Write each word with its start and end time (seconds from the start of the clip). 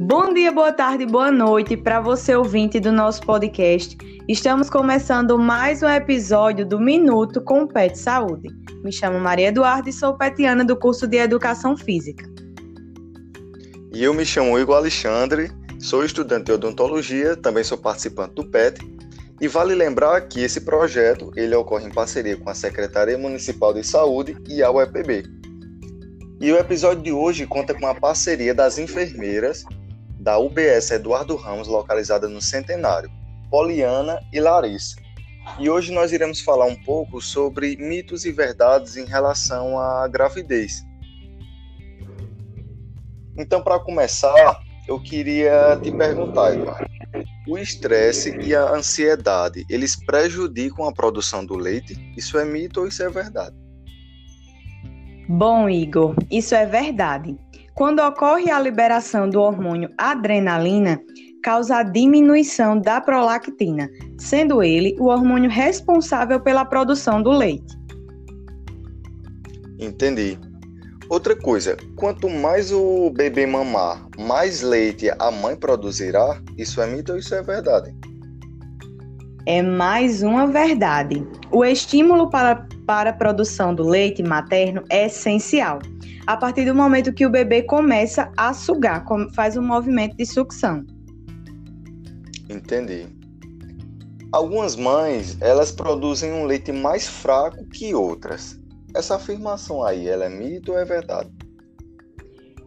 Bom 0.00 0.34
dia, 0.34 0.50
boa 0.50 0.72
tarde, 0.72 1.06
boa 1.06 1.30
noite 1.30 1.76
para 1.76 2.00
você 2.00 2.34
ouvinte 2.34 2.80
do 2.80 2.90
nosso 2.90 3.20
podcast. 3.22 3.96
Estamos 4.28 4.68
começando 4.68 5.38
mais 5.38 5.82
um 5.82 5.88
episódio 5.88 6.66
do 6.66 6.80
Minuto 6.80 7.40
com 7.40 7.66
Pet 7.66 7.96
Saúde. 7.96 8.48
Me 8.82 8.90
chamo 8.90 9.20
Maria 9.20 9.48
Eduarda 9.48 9.88
e 9.88 9.92
sou 9.92 10.14
petiana 10.16 10.64
do 10.64 10.76
curso 10.76 11.06
de 11.06 11.18
Educação 11.18 11.76
Física. 11.76 12.28
E 13.92 14.02
eu 14.02 14.12
me 14.12 14.26
chamo 14.26 14.58
Igor 14.58 14.76
Alexandre, 14.76 15.52
sou 15.78 16.04
estudante 16.04 16.46
de 16.46 16.52
odontologia, 16.52 17.36
também 17.36 17.62
sou 17.62 17.78
participante 17.78 18.34
do 18.34 18.44
PET. 18.44 18.80
E 19.40 19.46
vale 19.46 19.74
lembrar 19.74 20.22
que 20.22 20.40
esse 20.40 20.60
projeto 20.62 21.30
ele 21.36 21.54
ocorre 21.54 21.86
em 21.86 21.92
parceria 21.92 22.36
com 22.36 22.50
a 22.50 22.54
Secretaria 22.54 23.16
Municipal 23.16 23.72
de 23.72 23.84
Saúde 23.84 24.36
e 24.48 24.62
a 24.62 24.70
UEPB. 24.70 25.22
E 26.40 26.52
o 26.52 26.58
episódio 26.58 27.02
de 27.02 27.12
hoje 27.12 27.46
conta 27.46 27.72
com 27.72 27.86
a 27.86 27.94
parceria 27.94 28.52
das 28.52 28.76
enfermeiras 28.76 29.64
da 30.24 30.38
UBS 30.38 30.90
Eduardo 30.90 31.36
Ramos, 31.36 31.68
localizada 31.68 32.26
no 32.26 32.40
Centenário, 32.40 33.10
Poliana 33.50 34.18
e 34.32 34.40
Larissa. 34.40 34.96
E 35.58 35.68
hoje 35.68 35.92
nós 35.92 36.12
iremos 36.12 36.40
falar 36.40 36.64
um 36.64 36.74
pouco 36.74 37.20
sobre 37.20 37.76
mitos 37.76 38.24
e 38.24 38.32
verdades 38.32 38.96
em 38.96 39.04
relação 39.04 39.78
à 39.78 40.08
gravidez. 40.08 40.82
Então, 43.36 43.62
para 43.62 43.78
começar, 43.78 44.62
eu 44.88 44.98
queria 44.98 45.78
te 45.82 45.92
perguntar, 45.92 46.54
Eduardo. 46.54 46.90
O 47.46 47.58
estresse 47.58 48.34
e 48.38 48.54
a 48.54 48.72
ansiedade, 48.72 49.66
eles 49.68 49.94
prejudicam 49.94 50.86
a 50.86 50.92
produção 50.92 51.44
do 51.44 51.54
leite? 51.54 51.94
Isso 52.16 52.38
é 52.38 52.46
mito 52.46 52.80
ou 52.80 52.88
isso 52.88 53.02
é 53.02 53.10
verdade? 53.10 53.54
Bom, 55.28 55.68
Igor, 55.68 56.14
isso 56.30 56.54
é 56.54 56.64
verdade. 56.64 57.36
Quando 57.74 57.98
ocorre 57.98 58.52
a 58.52 58.60
liberação 58.60 59.28
do 59.28 59.40
hormônio 59.40 59.90
adrenalina, 59.98 61.00
causa 61.42 61.78
a 61.78 61.82
diminuição 61.82 62.78
da 62.78 63.00
prolactina, 63.00 63.90
sendo 64.16 64.62
ele 64.62 64.96
o 65.00 65.06
hormônio 65.06 65.50
responsável 65.50 66.38
pela 66.38 66.64
produção 66.64 67.20
do 67.20 67.32
leite. 67.32 67.76
Entendi. 69.76 70.38
Outra 71.08 71.34
coisa, 71.34 71.76
quanto 71.96 72.30
mais 72.30 72.70
o 72.70 73.10
bebê 73.10 73.44
mamar, 73.44 74.06
mais 74.16 74.62
leite 74.62 75.10
a 75.18 75.32
mãe 75.32 75.56
produzirá? 75.56 76.40
Isso 76.56 76.80
é 76.80 76.86
mito 76.86 77.12
ou 77.12 77.18
isso 77.18 77.34
é 77.34 77.42
verdade? 77.42 77.92
É 79.46 79.60
mais 79.60 80.22
uma 80.22 80.46
verdade. 80.46 81.26
O 81.50 81.64
estímulo 81.64 82.30
para, 82.30 82.66
para 82.86 83.10
a 83.10 83.12
produção 83.12 83.74
do 83.74 83.82
leite 83.82 84.22
materno 84.22 84.84
é 84.88 85.06
essencial 85.06 85.80
a 86.26 86.36
partir 86.36 86.64
do 86.64 86.74
momento 86.74 87.12
que 87.12 87.26
o 87.26 87.30
bebê 87.30 87.62
começa 87.62 88.32
a 88.36 88.54
sugar, 88.54 89.04
faz 89.34 89.56
um 89.56 89.62
movimento 89.62 90.16
de 90.16 90.24
sucção. 90.24 90.84
Entendi. 92.48 93.06
Algumas 94.32 94.74
mães, 94.74 95.36
elas 95.40 95.70
produzem 95.70 96.32
um 96.32 96.44
leite 96.44 96.72
mais 96.72 97.06
fraco 97.06 97.64
que 97.68 97.94
outras. 97.94 98.58
Essa 98.94 99.16
afirmação 99.16 99.82
aí, 99.84 100.08
ela 100.08 100.24
é 100.24 100.28
mito 100.28 100.72
ou 100.72 100.78
é 100.78 100.84
verdade? 100.84 101.30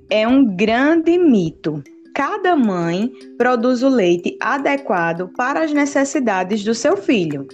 É 0.10 0.28
um 0.28 0.46
grande 0.56 1.18
mito. 1.18 1.84
Cada 2.16 2.56
mãe 2.56 3.12
produz 3.38 3.84
o 3.84 3.90
leite 3.90 4.38
adequado 4.42 5.30
para 5.36 5.64
as 5.64 5.74
necessidades 5.74 6.64
do 6.64 6.74
seu 6.74 6.96
filho. 6.96 7.48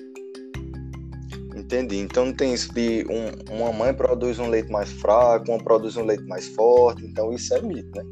Entendi. 1.73 1.97
Então 1.97 2.25
não 2.25 2.33
tem 2.33 2.53
isso 2.53 2.71
de 2.71 3.03
um, 3.09 3.55
uma 3.55 3.73
mãe 3.73 3.91
produz 3.91 4.37
um 4.37 4.47
leite 4.47 4.71
mais 4.71 4.91
fraco, 4.91 5.51
uma 5.51 5.57
produz 5.57 5.97
um 5.97 6.05
leite 6.05 6.23
mais 6.25 6.47
forte. 6.49 7.03
Então 7.03 7.33
isso 7.33 7.51
é 7.55 7.61
mito, 7.61 7.89
né? 7.95 8.03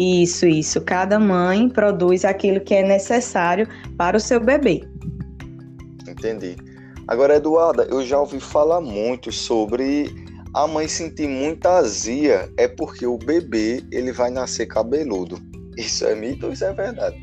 Isso, 0.00 0.46
isso. 0.46 0.80
Cada 0.80 1.18
mãe 1.18 1.68
produz 1.68 2.24
aquilo 2.24 2.58
que 2.60 2.74
é 2.74 2.82
necessário 2.82 3.68
para 3.98 4.16
o 4.16 4.20
seu 4.20 4.40
bebê. 4.40 4.88
Entendi. 6.08 6.56
Agora, 7.06 7.36
Eduarda, 7.36 7.84
eu 7.90 8.02
já 8.04 8.18
ouvi 8.18 8.40
falar 8.40 8.80
muito 8.80 9.30
sobre 9.30 10.10
a 10.54 10.66
mãe 10.66 10.88
sentir 10.88 11.28
muita 11.28 11.76
azia 11.76 12.50
é 12.56 12.66
porque 12.66 13.06
o 13.06 13.18
bebê 13.18 13.84
ele 13.92 14.12
vai 14.12 14.30
nascer 14.30 14.64
cabeludo. 14.64 15.38
Isso 15.76 16.06
é 16.06 16.14
mito 16.14 16.46
ou 16.46 16.52
isso 16.52 16.64
é 16.64 16.72
verdade? 16.72 17.16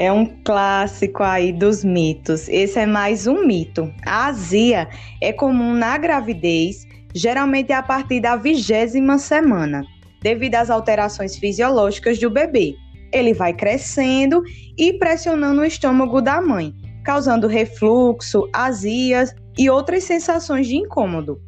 É 0.00 0.10
um 0.10 0.24
clássico 0.24 1.22
aí 1.22 1.52
dos 1.52 1.84
mitos. 1.84 2.48
Esse 2.48 2.78
é 2.78 2.86
mais 2.86 3.26
um 3.26 3.46
mito. 3.46 3.92
A 4.06 4.28
azia 4.28 4.88
é 5.20 5.30
comum 5.30 5.74
na 5.74 5.98
gravidez, 5.98 6.86
geralmente 7.14 7.70
a 7.70 7.82
partir 7.82 8.18
da 8.18 8.34
vigésima 8.34 9.18
semana, 9.18 9.84
devido 10.22 10.54
às 10.54 10.70
alterações 10.70 11.36
fisiológicas 11.36 12.18
do 12.18 12.30
bebê. 12.30 12.74
Ele 13.12 13.34
vai 13.34 13.52
crescendo 13.52 14.42
e 14.78 14.94
pressionando 14.94 15.60
o 15.60 15.66
estômago 15.66 16.22
da 16.22 16.40
mãe, 16.40 16.74
causando 17.04 17.46
refluxo, 17.46 18.48
azias 18.54 19.34
e 19.58 19.68
outras 19.68 20.04
sensações 20.04 20.66
de 20.66 20.76
incômodo. 20.76 21.42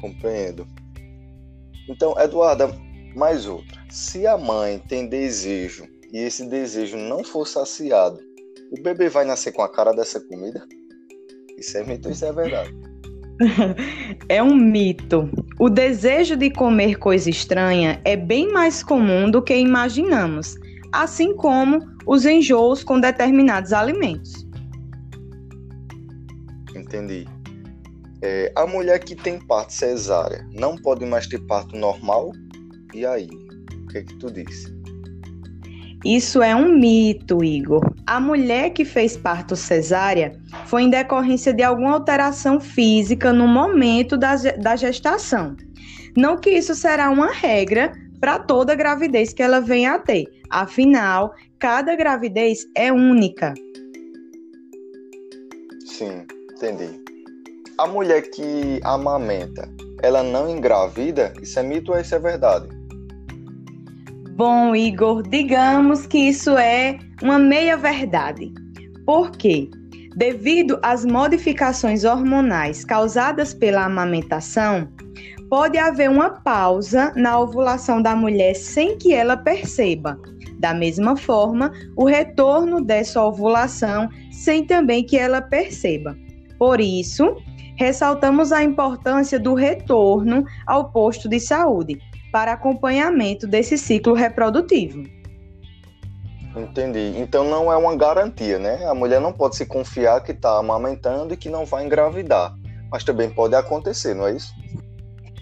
Compreendo. 0.00 0.66
Então, 1.86 2.18
Eduarda, 2.18 2.74
mais 3.14 3.46
outra. 3.46 3.78
Se 3.90 4.26
a 4.26 4.38
mãe 4.38 4.78
tem 4.78 5.06
desejo 5.06 5.91
e 6.12 6.18
esse 6.18 6.46
desejo 6.46 6.96
não 6.96 7.24
for 7.24 7.46
saciado, 7.46 8.20
o 8.70 8.82
bebê 8.82 9.08
vai 9.08 9.24
nascer 9.24 9.52
com 9.52 9.62
a 9.62 9.68
cara 9.68 9.92
dessa 9.92 10.20
comida? 10.20 10.66
Isso 11.58 11.76
é 11.78 11.84
mito, 11.84 12.10
isso 12.10 12.24
é 12.24 12.32
verdade. 12.32 12.74
é 14.28 14.42
um 14.42 14.54
mito. 14.54 15.30
O 15.58 15.70
desejo 15.70 16.36
de 16.36 16.50
comer 16.50 16.98
coisa 16.98 17.30
estranha 17.30 18.00
é 18.04 18.16
bem 18.16 18.52
mais 18.52 18.82
comum 18.82 19.30
do 19.30 19.42
que 19.42 19.56
imaginamos, 19.56 20.54
assim 20.92 21.34
como 21.34 21.78
os 22.06 22.26
enjoos 22.26 22.84
com 22.84 23.00
determinados 23.00 23.72
alimentos. 23.72 24.46
Entendi. 26.74 27.26
É, 28.22 28.52
a 28.54 28.66
mulher 28.66 28.98
que 29.00 29.16
tem 29.16 29.38
parto 29.38 29.72
cesárea 29.72 30.46
não 30.52 30.76
pode 30.76 31.04
mais 31.04 31.26
ter 31.26 31.40
parto 31.46 31.76
normal? 31.76 32.32
E 32.94 33.04
aí? 33.04 33.28
O 33.82 33.86
que 33.88 33.98
é 33.98 34.02
que 34.02 34.14
tu 34.18 34.30
disse? 34.30 34.81
Isso 36.04 36.42
é 36.42 36.54
um 36.54 36.76
mito, 36.76 37.44
Igor. 37.44 37.94
A 38.06 38.20
mulher 38.20 38.70
que 38.70 38.84
fez 38.84 39.16
parto 39.16 39.54
cesárea 39.54 40.32
foi 40.66 40.82
em 40.82 40.90
decorrência 40.90 41.52
de 41.52 41.62
alguma 41.62 41.92
alteração 41.92 42.60
física 42.60 43.32
no 43.32 43.46
momento 43.46 44.16
da, 44.16 44.34
da 44.34 44.74
gestação. 44.74 45.56
Não 46.16 46.36
que 46.36 46.50
isso 46.50 46.74
será 46.74 47.08
uma 47.08 47.32
regra 47.32 47.92
para 48.20 48.38
toda 48.38 48.74
gravidez 48.74 49.32
que 49.32 49.42
ela 49.42 49.60
venha 49.60 49.94
a 49.94 49.98
ter. 49.98 50.24
Afinal, 50.50 51.32
cada 51.58 51.94
gravidez 51.94 52.66
é 52.76 52.92
única. 52.92 53.54
Sim, 55.86 56.26
entendi. 56.52 57.00
A 57.78 57.86
mulher 57.86 58.22
que 58.22 58.80
amamenta, 58.84 59.68
ela 60.02 60.22
não 60.22 60.48
engravida? 60.48 61.32
Isso 61.40 61.58
é 61.58 61.62
mito 61.62 61.92
ou 61.92 61.98
isso 61.98 62.14
é 62.14 62.18
verdade? 62.18 62.81
Bom, 64.34 64.74
Igor, 64.74 65.22
digamos 65.22 66.06
que 66.06 66.16
isso 66.16 66.56
é 66.56 66.98
uma 67.22 67.38
meia-verdade. 67.38 68.50
Por 69.04 69.30
quê? 69.30 69.68
Devido 70.16 70.78
às 70.82 71.04
modificações 71.04 72.02
hormonais 72.02 72.82
causadas 72.82 73.52
pela 73.52 73.84
amamentação, 73.84 74.88
pode 75.50 75.76
haver 75.76 76.08
uma 76.08 76.30
pausa 76.30 77.12
na 77.14 77.38
ovulação 77.38 78.00
da 78.00 78.16
mulher 78.16 78.54
sem 78.54 78.96
que 78.96 79.12
ela 79.12 79.36
perceba. 79.36 80.18
Da 80.58 80.72
mesma 80.72 81.14
forma, 81.14 81.70
o 81.94 82.06
retorno 82.06 82.82
dessa 82.82 83.22
ovulação 83.22 84.08
sem 84.30 84.64
também 84.64 85.04
que 85.04 85.18
ela 85.18 85.42
perceba. 85.42 86.16
Por 86.58 86.80
isso, 86.80 87.36
ressaltamos 87.76 88.50
a 88.50 88.62
importância 88.62 89.38
do 89.38 89.52
retorno 89.52 90.44
ao 90.66 90.90
posto 90.90 91.28
de 91.28 91.38
saúde, 91.38 92.00
para 92.32 92.54
acompanhamento 92.54 93.46
desse 93.46 93.76
ciclo 93.76 94.14
reprodutivo. 94.14 95.04
Entendi. 96.56 97.14
Então 97.16 97.44
não 97.44 97.72
é 97.72 97.76
uma 97.76 97.96
garantia, 97.96 98.58
né? 98.58 98.84
A 98.86 98.94
mulher 98.94 99.20
não 99.20 99.32
pode 99.32 99.56
se 99.56 99.66
confiar 99.66 100.22
que 100.22 100.32
está 100.32 100.58
amamentando 100.58 101.32
e 101.34 101.36
que 101.36 101.48
não 101.48 101.64
vai 101.64 101.84
engravidar. 101.84 102.54
Mas 102.90 103.04
também 103.04 103.30
pode 103.30 103.54
acontecer, 103.54 104.14
não 104.14 104.26
é 104.26 104.36
isso? 104.36 104.52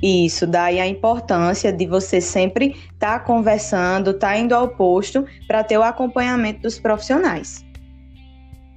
Isso, 0.03 0.47
daí 0.47 0.81
a 0.81 0.87
importância 0.87 1.73
de 1.73 1.87
você 1.87 2.21
sempre 2.21 2.77
estar 2.93 3.19
tá 3.19 3.21
conversando, 3.21 4.13
estar 4.13 4.29
tá 4.29 4.39
indo 4.39 4.55
ao 4.55 4.69
posto 4.69 5.27
para 5.47 5.63
ter 5.63 5.77
o 5.79 5.83
acompanhamento 5.83 6.63
dos 6.63 6.79
profissionais. 6.79 7.65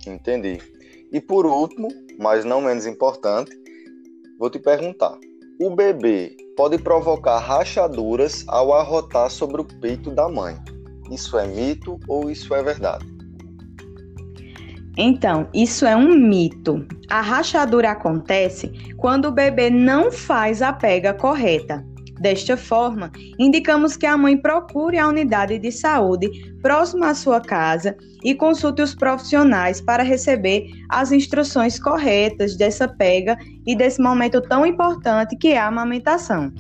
Entendi. 0.06 0.60
E 1.12 1.22
por 1.22 1.46
último, 1.46 1.88
mas 2.20 2.44
não 2.44 2.62
menos 2.62 2.86
importante, 2.86 3.52
vou 4.38 4.50
te 4.50 4.60
perguntar: 4.60 5.18
o 5.62 5.70
bebê 5.70 6.36
pode 6.56 6.78
provocar 6.78 7.40
rachaduras 7.40 8.44
ao 8.48 8.74
arrotar 8.74 9.30
sobre 9.30 9.62
o 9.62 9.66
peito 9.66 10.12
da 10.12 10.30
mãe. 10.30 10.56
Isso 11.12 11.38
é 11.38 11.48
mito 11.48 12.00
ou 12.08 12.30
isso 12.30 12.54
é 12.54 12.64
verdade? 12.64 13.06
Então, 14.98 15.48
isso 15.54 15.86
é 15.86 15.96
um 15.96 16.16
mito. 16.16 16.86
A 17.10 17.20
rachadura 17.20 17.92
acontece 17.92 18.72
quando 18.98 19.26
o 19.26 19.32
bebê 19.32 19.70
não 19.70 20.12
faz 20.12 20.62
a 20.62 20.72
pega 20.72 21.14
correta. 21.14 21.84
Desta 22.20 22.56
forma, 22.56 23.12
indicamos 23.40 23.98
que 23.98 24.06
a 24.06 24.16
mãe 24.16 24.38
procure 24.38 24.98
a 24.98 25.08
unidade 25.08 25.58
de 25.58 25.72
saúde 25.72 26.30
próxima 26.62 27.10
à 27.10 27.16
sua 27.16 27.42
casa 27.42 27.98
e 28.24 28.36
consulte 28.36 28.82
os 28.82 28.96
profissionais 28.96 29.82
para 29.82 30.04
receber 30.04 30.70
as 30.90 31.12
instruções 31.12 31.80
corretas 31.80 32.56
dessa 32.56 32.88
pega 32.88 33.38
e 33.66 33.76
desse 33.76 34.02
momento 34.02 34.42
tão 34.42 34.66
importante 34.66 35.36
que 35.36 35.50
é 35.50 35.58
a 35.58 35.68
amamentação. 35.68 36.52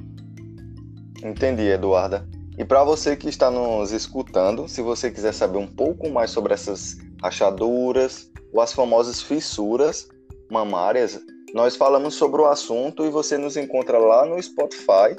Entendi, 1.23 1.63
Eduarda. 1.63 2.27
E 2.57 2.65
para 2.65 2.83
você 2.83 3.15
que 3.15 3.29
está 3.29 3.49
nos 3.49 3.91
escutando, 3.91 4.67
se 4.67 4.81
você 4.81 5.09
quiser 5.09 5.33
saber 5.33 5.57
um 5.57 5.67
pouco 5.67 6.09
mais 6.09 6.29
sobre 6.29 6.53
essas 6.53 6.97
rachaduras 7.21 8.29
ou 8.53 8.61
as 8.61 8.73
famosas 8.73 9.21
fissuras 9.21 10.07
mamárias, 10.51 11.19
nós 11.53 11.75
falamos 11.75 12.15
sobre 12.15 12.41
o 12.41 12.45
assunto 12.45 13.05
e 13.05 13.09
você 13.09 13.37
nos 13.37 13.55
encontra 13.55 13.97
lá 13.97 14.25
no 14.25 14.41
Spotify. 14.41 15.15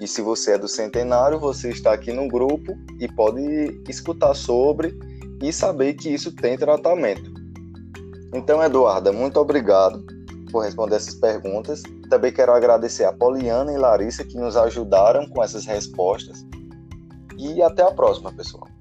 E 0.00 0.08
se 0.08 0.20
você 0.20 0.52
é 0.52 0.58
do 0.58 0.66
Centenário, 0.66 1.38
você 1.38 1.70
está 1.70 1.92
aqui 1.92 2.12
no 2.12 2.28
grupo 2.28 2.76
e 2.98 3.06
pode 3.06 3.80
escutar 3.88 4.34
sobre 4.34 4.98
e 5.40 5.52
saber 5.52 5.94
que 5.94 6.08
isso 6.08 6.34
tem 6.34 6.58
tratamento. 6.58 7.32
Então, 8.32 8.62
Eduarda, 8.62 9.12
muito 9.12 9.38
obrigado 9.38 10.04
por 10.50 10.64
responder 10.64 10.96
essas 10.96 11.14
perguntas. 11.14 11.82
Também 12.10 12.32
quero 12.32 12.52
agradecer 12.52 13.04
a 13.04 13.12
Poliana 13.12 13.72
e 13.72 13.76
Larissa 13.76 14.24
que 14.24 14.36
nos 14.36 14.56
ajudaram 14.56 15.28
com 15.28 15.42
essas 15.42 15.64
respostas. 15.64 16.44
E 17.38 17.62
até 17.62 17.82
a 17.82 17.92
próxima, 17.92 18.32
pessoal. 18.32 18.73